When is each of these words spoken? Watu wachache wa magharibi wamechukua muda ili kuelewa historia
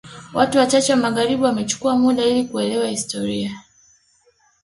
Watu 0.33 0.57
wachache 0.57 0.93
wa 0.93 0.99
magharibi 0.99 1.43
wamechukua 1.43 1.95
muda 1.97 2.23
ili 2.25 2.43
kuelewa 2.45 2.87
historia 2.87 3.61